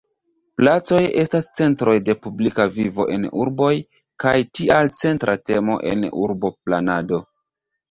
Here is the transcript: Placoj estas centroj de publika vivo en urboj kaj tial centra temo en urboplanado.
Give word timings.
Placoj 0.59 1.01
estas 1.23 1.49
centroj 1.59 1.93
de 2.07 2.15
publika 2.23 2.65
vivo 2.79 3.07
en 3.17 3.29
urboj 3.45 3.71
kaj 4.25 4.35
tial 4.61 4.91
centra 5.03 5.39
temo 5.53 5.79
en 5.95 6.11
urboplanado. 6.27 7.25